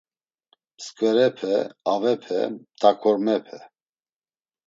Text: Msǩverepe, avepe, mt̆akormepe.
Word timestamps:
Msǩverepe, 0.75 1.55
avepe, 1.93 2.39
mt̆akormepe. 2.53 3.57